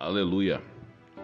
[0.00, 0.62] Aleluia!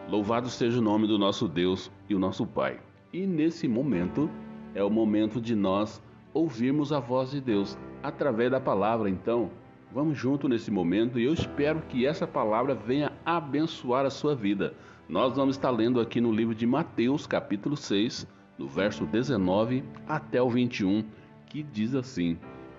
[0.09, 2.81] Louvado seja o nome do nosso Deus e o nosso Pai.
[3.13, 4.29] E nesse momento
[4.75, 9.09] é o momento de nós ouvirmos a voz de Deus através da palavra.
[9.09, 9.49] Então,
[9.93, 14.75] vamos junto nesse momento e eu espero que essa palavra venha abençoar a sua vida.
[15.09, 18.27] Nós vamos estar lendo aqui no livro de Mateus, capítulo 6,
[18.59, 21.05] do verso 19 até o 21,
[21.47, 22.37] que diz assim: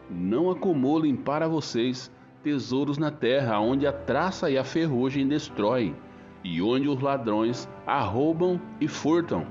[0.10, 2.12] Não acumulem para vocês
[2.46, 5.96] tesouros na terra, onde a traça e a ferrugem destroem,
[6.44, 9.48] e onde os ladrões arrombam e furtam.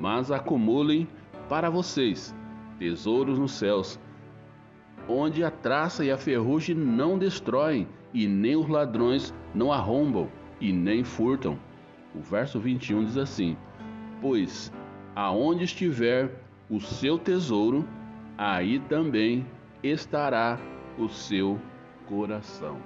[0.00, 1.06] Mas acumulem
[1.48, 2.34] para vocês
[2.76, 4.00] tesouros nos céus,
[5.08, 10.28] onde a traça e a ferrugem não destroem, e nem os ladrões não arrombam
[10.60, 11.56] e nem furtam.
[12.16, 13.56] O verso 21 diz assim:
[14.20, 14.72] Pois
[15.14, 16.32] aonde estiver
[16.68, 17.86] o seu tesouro,
[18.36, 19.46] aí também
[19.84, 20.58] estará
[20.98, 21.60] o seu
[22.08, 22.78] coração.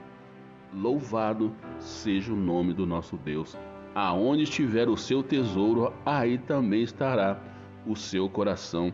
[0.75, 3.57] Louvado seja o nome do nosso Deus.
[3.95, 7.41] Aonde estiver o seu tesouro, aí também estará
[7.87, 8.93] o seu coração.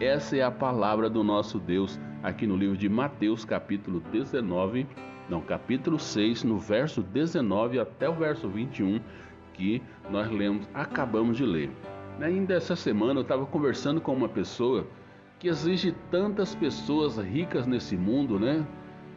[0.00, 4.86] Essa é a palavra do nosso Deus aqui no livro de Mateus, capítulo 19,
[5.28, 9.00] não, capítulo 6, no verso 19 até o verso 21,
[9.54, 9.80] que
[10.10, 11.70] nós lemos, acabamos de ler.
[12.20, 14.86] Ainda essa semana eu estava conversando com uma pessoa
[15.38, 18.66] que exige tantas pessoas ricas nesse mundo, né?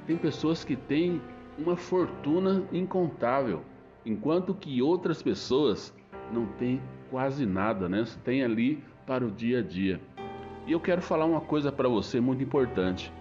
[0.06, 1.22] Tem pessoas que têm
[1.58, 3.62] uma fortuna incontável,
[4.06, 5.96] enquanto que outras pessoas
[6.32, 8.04] não têm quase nada, né?
[8.24, 10.02] Tem ali para o dia a dia.
[10.66, 13.12] E eu quero falar uma coisa para você muito importante.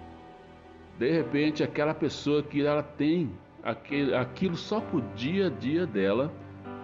[0.98, 3.30] De repente, aquela pessoa que ela tem
[3.62, 6.32] aquele, aquilo só para o dia a dia dela,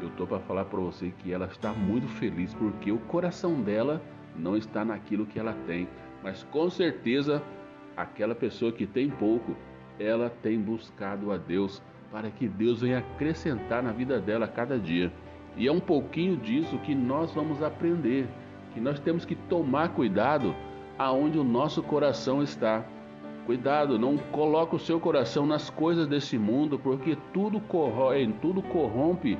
[0.00, 4.02] eu tô para falar para você que ela está muito feliz porque o coração dela
[4.36, 5.88] não está naquilo que ela tem,
[6.22, 7.42] mas com certeza
[7.96, 9.56] aquela pessoa que tem pouco,
[9.98, 14.78] ela tem buscado a Deus para que Deus venha acrescentar na vida dela a cada
[14.78, 15.12] dia.
[15.56, 18.28] E é um pouquinho disso que nós vamos aprender,
[18.72, 20.54] que nós temos que tomar cuidado
[20.98, 22.84] aonde o nosso coração está.
[23.44, 29.38] Cuidado, não coloque o seu coração nas coisas desse mundo, porque tudo corrói, tudo corrompe,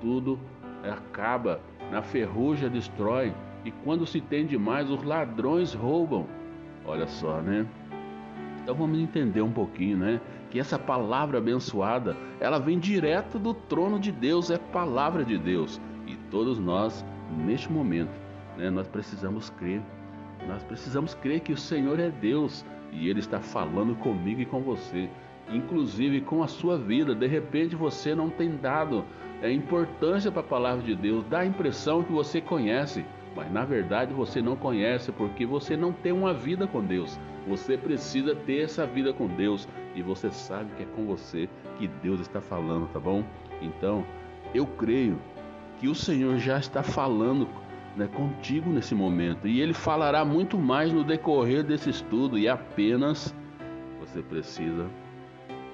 [0.00, 0.38] tudo
[0.82, 1.60] acaba,
[1.90, 3.32] na ferrugem destrói,
[3.64, 6.26] e quando se tem demais, os ladrões roubam.
[6.84, 7.66] Olha só, né?
[8.64, 10.18] Então vamos entender um pouquinho, né?
[10.50, 15.78] Que essa palavra abençoada, ela vem direto do trono de Deus, é palavra de Deus.
[16.06, 17.04] E todos nós,
[17.44, 18.10] neste momento,
[18.56, 19.82] né, nós precisamos crer.
[20.48, 24.62] Nós precisamos crer que o Senhor é Deus e Ele está falando comigo e com
[24.62, 25.10] você,
[25.52, 27.14] inclusive com a sua vida.
[27.14, 29.04] De repente você não tem dado
[29.42, 33.64] é, importância para a palavra de Deus, dá a impressão que você conhece, mas na
[33.64, 37.18] verdade você não conhece porque você não tem uma vida com Deus.
[37.48, 41.88] Você precisa ter essa vida com Deus e você sabe que é com você que
[42.02, 43.24] Deus está falando, tá bom?
[43.60, 44.04] Então,
[44.54, 45.18] eu creio
[45.78, 47.48] que o Senhor já está falando
[47.96, 53.34] né, contigo nesse momento e Ele falará muito mais no decorrer desse estudo e apenas
[54.00, 54.88] você precisa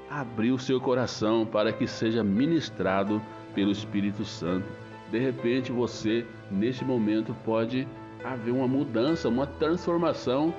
[0.08, 3.22] abrir o seu coração para que seja ministrado
[3.54, 4.66] pelo Espírito Santo.
[5.10, 7.86] De repente, você neste momento pode
[8.24, 10.54] haver uma mudança, uma transformação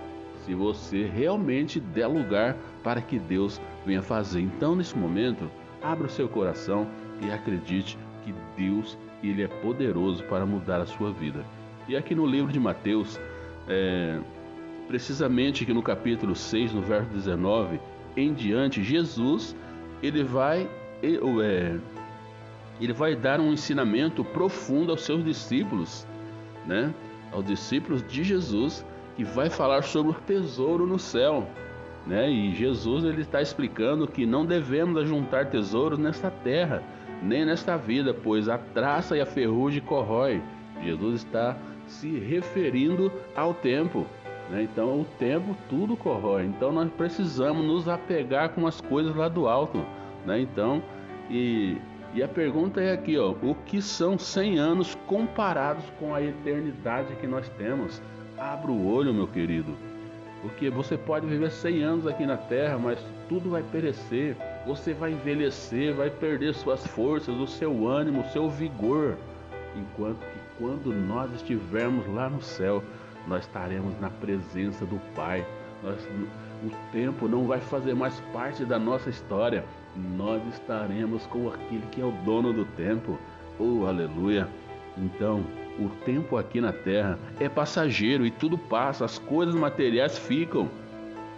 [0.45, 4.41] se você realmente der lugar para que Deus venha fazer.
[4.41, 5.49] Então, nesse momento,
[5.81, 6.87] abra o seu coração
[7.21, 11.45] e acredite que Deus ele é poderoso para mudar a sua vida.
[11.87, 13.19] E aqui no livro de Mateus,
[13.67, 14.19] é,
[14.87, 17.79] precisamente aqui no capítulo 6, no verso 19
[18.17, 19.55] em diante, Jesus
[20.01, 20.67] ele vai
[21.03, 21.77] é,
[22.85, 26.07] ele vai dar um ensinamento profundo aos seus discípulos,
[26.65, 26.93] né?
[27.31, 31.47] Aos discípulos de Jesus que vai falar sobre o tesouro no céu,
[32.05, 32.29] né?
[32.29, 36.83] E Jesus ele está explicando que não devemos juntar tesouros nesta terra,
[37.21, 40.41] nem nesta vida, pois a traça e a ferrugem corrói.
[40.83, 41.55] Jesus está
[41.85, 44.07] se referindo ao tempo,
[44.49, 44.63] né?
[44.63, 46.45] Então o tempo tudo corrói.
[46.45, 49.85] Então nós precisamos nos apegar com as coisas lá do alto,
[50.25, 50.41] né?
[50.41, 50.81] Então
[51.29, 51.77] e
[52.13, 57.15] e a pergunta é aqui, ó, o que são 100 anos comparados com a eternidade
[57.15, 58.01] que nós temos?
[58.37, 59.73] Abra o olho, meu querido.
[60.41, 62.99] Porque você pode viver 100 anos aqui na terra, mas
[63.29, 64.35] tudo vai perecer.
[64.65, 69.15] Você vai envelhecer, vai perder suas forças, o seu ânimo, o seu vigor.
[69.75, 72.83] Enquanto que quando nós estivermos lá no céu,
[73.25, 75.45] nós estaremos na presença do Pai.
[75.81, 75.97] Nós,
[76.63, 79.65] o tempo não vai fazer mais parte da nossa história.
[79.95, 83.17] Nós estaremos com aquele que é o dono do tempo.
[83.59, 84.47] Oh, aleluia!
[84.97, 85.43] Então,
[85.79, 90.69] o tempo aqui na terra é passageiro e tudo passa, as coisas materiais ficam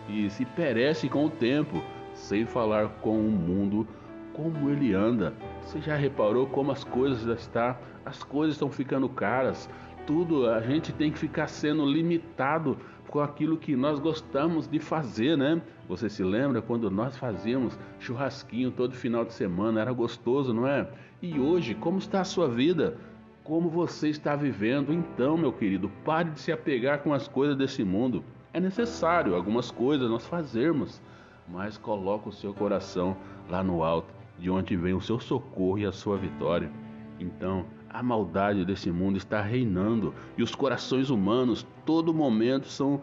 [0.09, 1.81] e se perece com o tempo,
[2.13, 3.87] sem falar com o mundo
[4.33, 5.33] como ele anda.
[5.61, 7.77] Você já reparou como as coisas já estão?
[8.05, 9.69] As coisas estão ficando caras.
[10.05, 12.77] Tudo a gente tem que ficar sendo limitado
[13.13, 15.61] com aquilo que nós gostamos de fazer, né?
[15.87, 19.79] Você se lembra quando nós fazíamos churrasquinho todo final de semana?
[19.79, 20.89] Era gostoso, não é?
[21.21, 22.97] E hoje, como está a sua vida?
[23.43, 24.91] Como você está vivendo?
[24.91, 28.23] Então, meu querido, pare de se apegar com as coisas desse mundo.
[28.51, 30.99] É necessário algumas coisas nós fazermos,
[31.47, 33.15] mas coloque o seu coração
[33.47, 36.71] lá no alto, de onde vem o seu socorro e a sua vitória.
[37.19, 37.63] Então,
[37.93, 43.01] a maldade desse mundo está reinando e os corações humanos, todo momento, são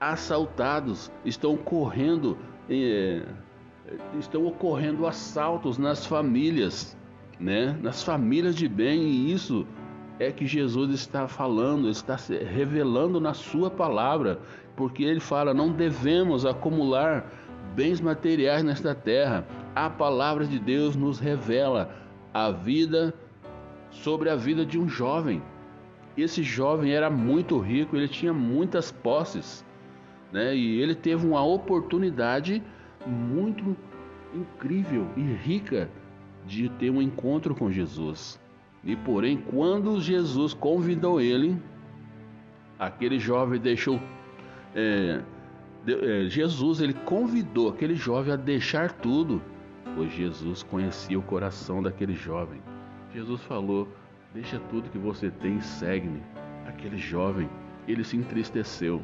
[0.00, 2.36] assaltados, estão correndo,
[2.68, 3.22] eh,
[4.18, 6.96] estão ocorrendo assaltos nas famílias,
[7.38, 7.78] né?
[7.82, 9.66] Nas famílias de bem e isso
[10.18, 14.40] é que Jesus está falando, está revelando na sua palavra,
[14.74, 17.30] porque ele fala: não devemos acumular
[17.74, 19.46] bens materiais nesta terra.
[19.74, 21.90] A palavra de Deus nos revela
[22.32, 23.12] a vida
[23.94, 25.42] sobre a vida de um jovem.
[26.16, 29.64] Esse jovem era muito rico, ele tinha muitas posses,
[30.32, 30.54] né?
[30.54, 32.62] E ele teve uma oportunidade
[33.06, 33.76] muito
[34.32, 35.90] incrível e rica
[36.46, 38.40] de ter um encontro com Jesus.
[38.84, 41.56] E porém, quando Jesus convidou ele,
[42.78, 43.98] aquele jovem deixou.
[44.74, 45.20] É,
[45.86, 49.40] é, Jesus ele convidou aquele jovem a deixar tudo,
[49.96, 52.60] pois Jesus conhecia o coração daquele jovem.
[53.14, 53.88] Jesus falou:
[54.34, 56.20] Deixa tudo que você tem e segue-me.
[56.66, 57.48] Aquele jovem,
[57.86, 59.00] ele se entristeceu,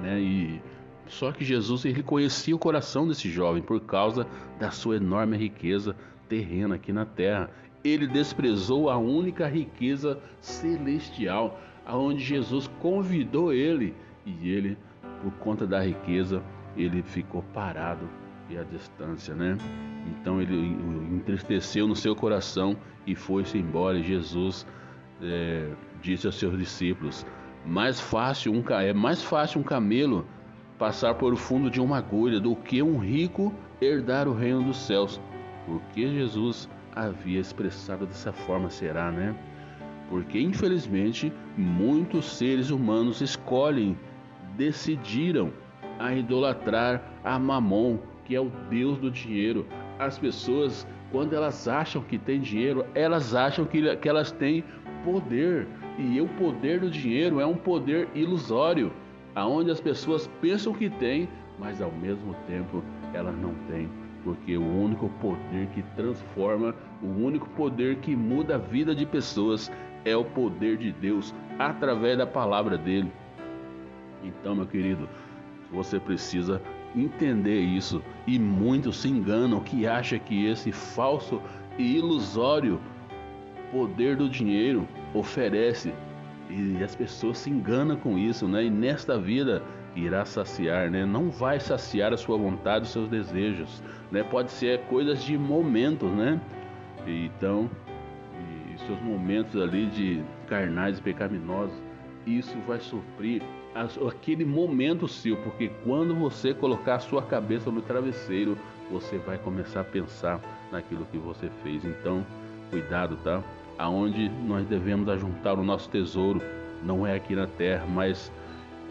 [0.00, 0.20] né?
[0.20, 0.62] E
[1.06, 4.26] só que Jesus ele conhecia o coração desse jovem por causa
[4.58, 5.96] da sua enorme riqueza
[6.28, 7.50] terrena aqui na terra.
[7.82, 13.94] Ele desprezou a única riqueza celestial, aonde Jesus convidou ele
[14.24, 14.78] e ele,
[15.22, 16.42] por conta da riqueza,
[16.76, 18.08] ele ficou parado
[18.48, 19.58] e à distância, né?
[20.06, 20.76] Então ele
[21.14, 23.98] entristeceu no seu coração e foi-se embora.
[23.98, 24.66] E Jesus
[25.22, 25.70] é,
[26.02, 27.26] disse aos seus discípulos:
[27.64, 30.26] mais fácil um é mais fácil um camelo
[30.78, 35.20] passar por fundo de uma agulha do que um rico herdar o reino dos céus.
[35.66, 39.34] Porque Jesus havia expressado dessa forma será, né?
[40.08, 43.96] Porque infelizmente muitos seres humanos escolhem,
[44.56, 45.50] decidiram
[45.98, 49.66] a idolatrar a Mamon, que é o Deus do dinheiro.
[49.98, 54.64] As pessoas, quando elas acham que têm dinheiro, elas acham que, que elas têm
[55.04, 55.66] poder.
[55.98, 58.92] E o poder do dinheiro é um poder ilusório,
[59.34, 62.82] aonde as pessoas pensam que têm, mas ao mesmo tempo
[63.12, 63.88] elas não têm
[64.24, 69.70] porque o único poder que transforma, o único poder que muda a vida de pessoas
[70.04, 73.12] é o poder de Deus através da palavra dele.
[74.24, 75.06] Então, meu querido,
[75.70, 76.60] você precisa
[76.94, 81.40] entender isso e muitos se enganam que acham que esse falso
[81.78, 82.80] e ilusório
[83.70, 85.92] poder do dinheiro oferece
[86.48, 88.64] e as pessoas se enganam com isso, né?
[88.64, 89.62] E nesta vida
[89.96, 91.04] irá saciar, né?
[91.04, 94.22] Não vai saciar a sua vontade, os seus desejos, né?
[94.22, 96.40] Pode ser coisas de momentos, né?
[97.06, 97.70] Então,
[98.72, 101.76] e seus momentos ali de carnais e pecaminosos,
[102.26, 103.42] isso vai suprir
[103.74, 108.56] aquele momento seu, porque quando você colocar a sua cabeça no travesseiro,
[108.90, 110.40] você vai começar a pensar
[110.70, 111.84] naquilo que você fez.
[111.84, 112.24] Então,
[112.70, 113.42] cuidado, tá?
[113.76, 116.40] Aonde nós devemos ajuntar o nosso tesouro,
[116.84, 118.30] não é aqui na terra, mas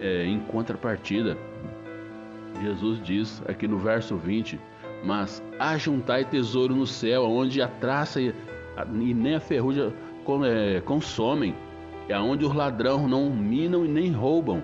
[0.01, 1.37] é, em contrapartida,
[2.61, 4.59] Jesus diz aqui no verso 20:
[5.03, 8.33] Mas ajuntai tesouro no céu, onde a traça e,
[8.93, 9.93] e nem a ferrugem
[10.45, 11.55] é, consomem,
[12.09, 14.61] e aonde os ladrões não minam e nem roubam.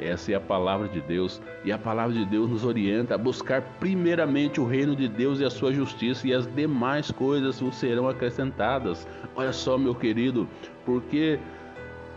[0.00, 3.60] Essa é a palavra de Deus, e a palavra de Deus nos orienta a buscar
[3.78, 8.08] primeiramente o reino de Deus e a sua justiça, e as demais coisas vos serão
[8.08, 9.06] acrescentadas.
[9.36, 10.48] Olha só, meu querido,
[10.86, 11.38] porque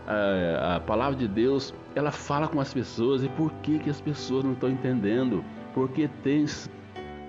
[0.06, 4.00] a, a palavra de Deus ela fala com as pessoas e por que, que as
[4.00, 5.44] pessoas não estão entendendo?
[5.72, 6.70] Porque tens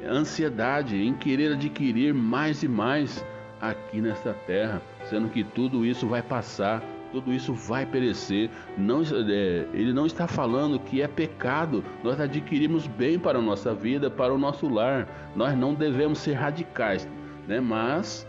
[0.07, 3.25] ansiedade em querer adquirir mais e mais
[3.61, 6.83] aqui nesta terra, sendo que tudo isso vai passar,
[7.15, 8.49] tudo isso vai perecer.
[8.77, 13.73] Não, é, ele não está falando que é pecado nós adquirimos bem para a nossa
[13.73, 15.07] vida, para o nosso lar.
[15.33, 17.07] Nós não devemos ser radicais,
[17.47, 17.61] né?
[17.61, 18.27] mas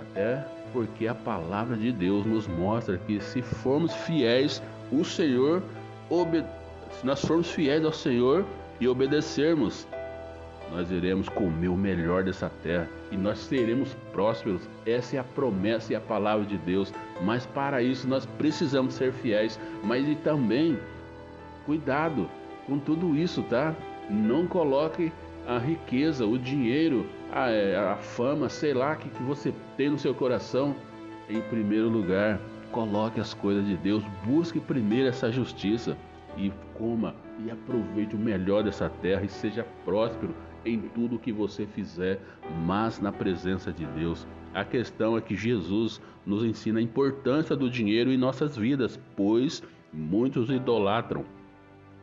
[0.00, 4.60] até porque a palavra de Deus nos mostra que se formos fiéis,
[4.90, 5.62] o Senhor,
[6.90, 8.44] se nós formos fiéis ao Senhor
[8.80, 9.86] e obedecermos,
[10.70, 14.68] nós iremos comer o melhor dessa terra e nós seremos prósperos.
[14.86, 16.92] Essa é a promessa e a palavra de Deus.
[17.22, 20.78] Mas para isso nós precisamos ser fiéis, mas e também
[21.64, 22.28] cuidado
[22.66, 23.74] com tudo isso, tá?
[24.10, 25.12] Não coloque
[25.46, 29.98] a riqueza, o dinheiro a, é, a fama, sei lá, que, que você tem no
[29.98, 30.74] seu coração,
[31.28, 32.38] em primeiro lugar,
[32.70, 35.96] coloque as coisas de Deus, busque primeiro essa justiça
[36.36, 40.34] e coma e aproveite o melhor dessa terra e seja próspero
[40.74, 42.20] em tudo que você fizer,
[42.64, 44.26] mas na presença de Deus.
[44.54, 49.62] A questão é que Jesus nos ensina a importância do dinheiro em nossas vidas, pois
[49.92, 51.24] muitos idolatram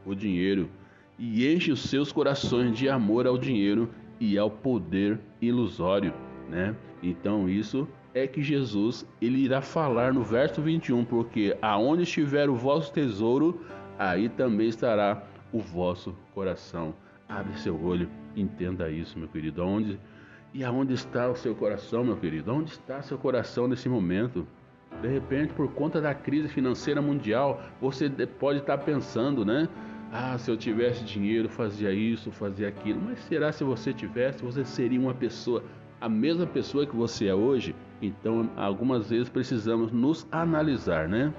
[0.05, 0.69] o dinheiro
[1.17, 6.13] e enchem os seus corações de amor ao dinheiro e ao poder ilusório,
[6.49, 6.75] né?
[7.01, 12.55] Então isso é que Jesus ele irá falar no verso 21, porque aonde estiver o
[12.55, 13.61] vosso tesouro,
[13.99, 16.93] aí também estará o vosso coração.
[17.27, 19.61] Abre seu olho, entenda isso, meu querido.
[19.61, 19.99] Aonde
[20.53, 22.53] e aonde está o seu coração, meu querido?
[22.53, 24.47] Onde está seu coração nesse momento?
[25.01, 29.67] De repente, por conta da crise financeira mundial, você pode estar pensando, né?
[30.13, 33.01] Ah, se eu tivesse dinheiro, fazia isso, fazia aquilo.
[33.01, 35.61] Mas será se você tivesse, você seria uma pessoa,
[35.99, 37.75] a mesma pessoa que você é hoje?
[38.01, 41.33] Então, algumas vezes precisamos nos analisar, né?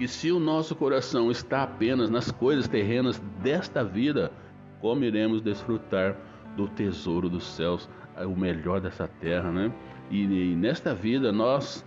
[0.00, 4.32] E se o nosso coração está apenas nas coisas terrenas desta vida,
[4.80, 6.16] como iremos desfrutar
[6.56, 9.70] do tesouro dos céus, o melhor dessa terra, né?
[10.10, 11.84] E, e nesta vida nós,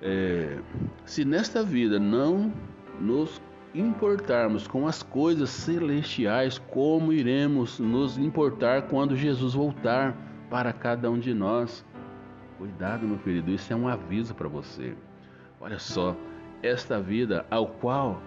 [0.00, 0.60] é,
[1.04, 2.50] se nesta vida não
[2.98, 3.38] nos
[3.74, 10.16] importarmos com as coisas celestiais, como iremos nos importar quando Jesus voltar
[10.48, 11.84] para cada um de nós?
[12.56, 14.96] Cuidado, meu querido, isso é um aviso para você.
[15.60, 16.16] Olha só,
[16.62, 18.20] esta vida ao qual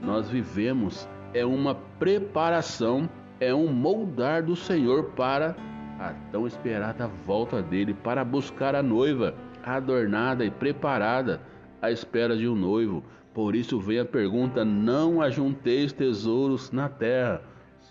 [0.00, 3.08] nós vivemos é uma preparação,
[3.38, 5.56] é um moldar do Senhor para
[5.98, 11.40] a tão esperada volta dele, para buscar a noiva adornada e preparada
[11.82, 17.42] à espera de um noivo por isso vem a pergunta: não ajunteis tesouros na terra.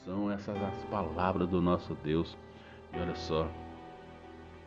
[0.06, 2.38] São essas as palavras do nosso Deus.
[2.94, 3.48] E olha só,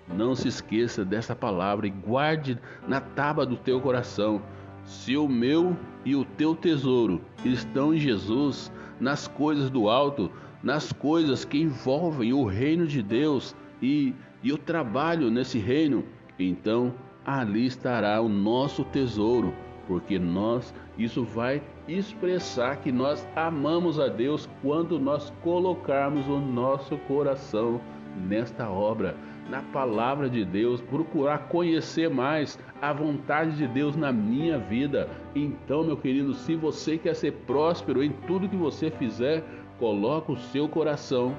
[0.09, 4.41] não se esqueça dessa palavra e guarde na tábua do teu coração.
[4.85, 10.31] Se o meu e o teu tesouro estão em Jesus, nas coisas do alto,
[10.63, 16.05] nas coisas que envolvem o reino de Deus e, e o trabalho nesse reino,
[16.39, 19.55] então ali estará o nosso tesouro
[19.87, 26.97] porque nós isso vai expressar que nós amamos a Deus quando nós colocarmos o nosso
[26.99, 27.81] coração
[28.17, 29.17] nesta obra,
[29.49, 35.09] na palavra de Deus, procurar conhecer mais a vontade de Deus na minha vida.
[35.37, 39.45] Então, meu querido, se você quer ser próspero em tudo que você fizer,
[39.79, 41.33] coloque o seu coração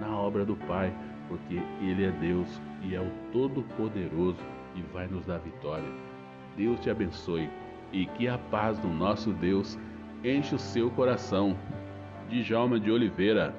[0.00, 0.94] na obra do Pai,
[1.26, 4.38] porque ele é Deus e é o todo-poderoso
[4.76, 5.88] e vai nos dar vitória.
[6.56, 7.50] Deus te abençoe
[7.92, 9.76] e que a paz do nosso Deus
[10.22, 11.56] enche o seu coração.
[12.30, 13.52] Djalma de Oliveira,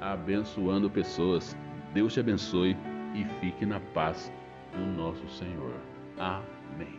[0.00, 1.56] abençoando pessoas.
[1.92, 2.76] Deus te abençoe
[3.12, 4.32] e fique na paz
[4.72, 5.97] do nosso Senhor.
[6.18, 6.97] Amém.